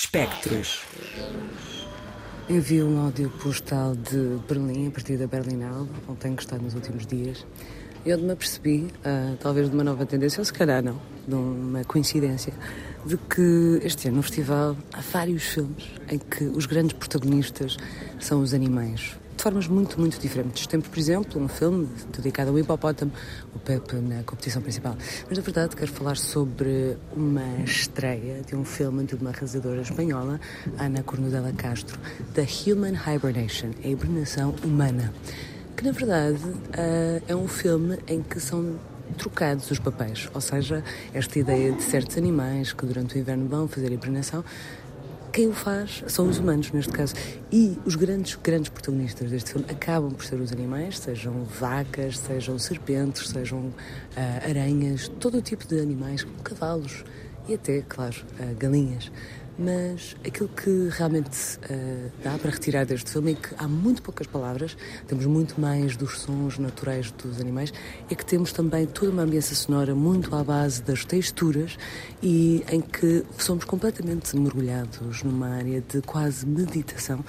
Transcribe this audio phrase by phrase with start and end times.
[0.00, 0.84] Espectros.
[2.48, 7.04] Envio um áudio postal de Berlim, a partir da Berlinale, onde tenho estado nos últimos
[7.04, 7.44] dias,
[8.06, 11.82] onde me apercebi, uh, talvez de uma nova tendência, ou se calhar não, de uma
[11.82, 12.52] coincidência,
[13.04, 17.76] de que este ano no festival há vários filmes em que os grandes protagonistas
[18.20, 19.18] são os animais
[19.48, 20.66] formas muito, muito diferentes.
[20.66, 23.10] Temos, por exemplo, um filme dedicado ao hipopótamo,
[23.54, 24.94] o Pepe na competição principal.
[25.26, 30.38] Mas, na verdade, quero falar sobre uma estreia de um filme de uma realizadora espanhola,
[30.78, 31.98] Ana Cornudela Castro,
[32.34, 35.14] The Human Hibernation, a hibernação humana.
[35.74, 38.78] Que, na verdade, uh, é um filme em que são
[39.16, 40.84] trocados os papéis, ou seja,
[41.14, 44.44] esta ideia de certos animais que durante o inverno vão fazer hibernação
[45.32, 47.14] quem o faz são os humanos, neste caso.
[47.52, 52.58] E os grandes, grandes protagonistas deste filme acabam por ser os animais, sejam vacas, sejam
[52.58, 53.74] serpentes, sejam uh,
[54.48, 57.04] aranhas, todo o tipo de animais, como cavalos
[57.48, 59.10] e até, claro, uh, galinhas.
[59.58, 64.28] Mas aquilo que realmente uh, dá para retirar deste filme é que há muito poucas
[64.28, 64.76] palavras,
[65.08, 67.72] temos muito mais dos sons naturais dos animais,
[68.08, 71.76] é que temos também toda uma ambiência sonora muito à base das texturas
[72.22, 77.24] e em que somos completamente mergulhados numa área de quase meditação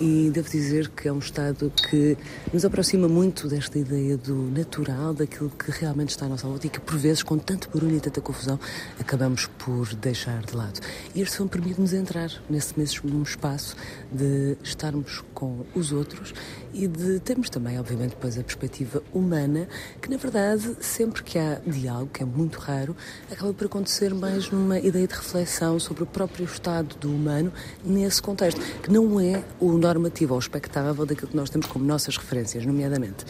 [0.00, 2.16] e devo dizer que é um estado que
[2.52, 6.70] nos aproxima muito desta ideia do natural, daquilo que realmente está à nossa volta e
[6.70, 8.58] que por vezes com tanto barulho e tanta confusão
[9.00, 10.78] acabamos por deixar de lado.
[11.12, 13.74] E este filme permite permite-nos entrar nesse mesmo espaço
[14.10, 16.34] de estarmos com os outros
[16.74, 19.68] e de termos também, obviamente, depois a perspectiva humana,
[20.00, 22.96] que na verdade, sempre que há diálogo, que é muito raro,
[23.30, 27.52] acaba por acontecer mais numa ideia de reflexão sobre o próprio estado do humano
[27.84, 32.16] nesse contexto, que não é o normativo ou expectável daquilo que nós temos como nossas
[32.16, 33.24] referências, nomeadamente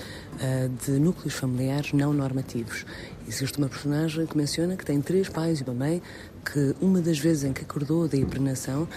[0.84, 2.84] de núcleos familiares não normativos.
[3.28, 6.02] Existe uma personagem que menciona que tem três pais e uma mãe,
[6.44, 8.88] que uma das vezes em que acordou da hibernação, uh,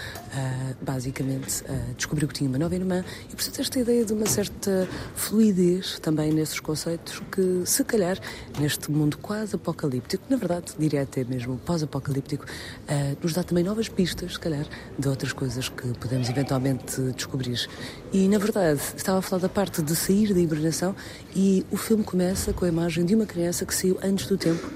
[0.82, 4.88] basicamente uh, descobriu que tinha uma nova irmã e, portanto, esta ideia de uma certa
[5.14, 8.18] fluidez também nesses conceitos que, se calhar,
[8.58, 13.88] neste mundo quase apocalíptico, na verdade, diria até mesmo pós-apocalíptico, uh, nos dá também novas
[13.88, 14.66] pistas, se calhar,
[14.98, 17.68] de outras coisas que podemos eventualmente descobrir.
[18.12, 20.94] E, na verdade, estava a falar da parte de sair da hibernação
[21.34, 24.70] e o filme começa com a imagem de uma criança que saiu antes do tempo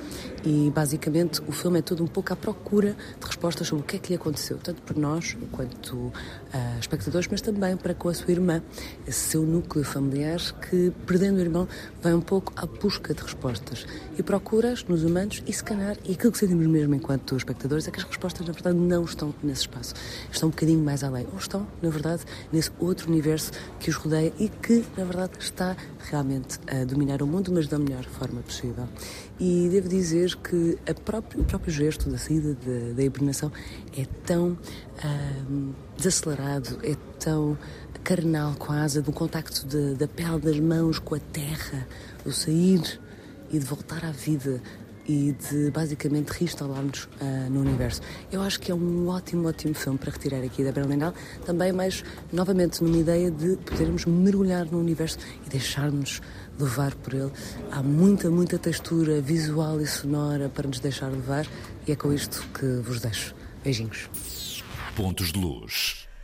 [0.44, 3.96] e basicamente o filme é todo um pouco à procura de respostas sobre o que
[3.96, 6.12] é que lhe aconteceu, tanto para nós, enquanto uh,
[6.78, 8.62] espectadores, mas também para com a sua irmã,
[9.06, 11.68] esse seu núcleo familiar que, perdendo o irmão,
[12.02, 13.86] vai um pouco à busca de respostas.
[14.18, 17.90] E procura-as nos humanos e se calhar, e aquilo que sentimos mesmo enquanto espectadores é
[17.90, 19.94] que as respostas na verdade não estão nesse espaço,
[20.32, 22.22] estão um bocadinho mais além, ou estão, na verdade,
[22.52, 25.76] nesse outro universo que os rodeia e que, na verdade, está
[26.10, 28.88] realmente a dominar o mundo, mas da melhor forma possível.
[29.38, 33.50] E devo dizer que próprio, o próprio gesto da saída de, da hibernação
[33.96, 34.58] é tão
[35.96, 37.56] desacelerado, é tão
[38.02, 41.86] carnal quase, do contacto de, da pele das mãos com a terra,
[42.24, 43.00] o sair
[43.50, 44.60] e de voltar à vida
[45.10, 48.00] e de basicamente reinstalar-nos uh, no universo.
[48.30, 52.04] Eu acho que é um ótimo, ótimo filme para retirar aqui da Berlinale, também mais
[52.32, 56.22] novamente numa ideia de podermos mergulhar no universo e deixar-nos
[56.56, 57.32] levar por ele.
[57.72, 61.44] Há muita, muita textura visual e sonora para nos deixar levar
[61.88, 63.34] e é com isto que vos deixo.
[63.64, 64.08] Beijinhos.
[64.94, 66.09] Pontos de luz.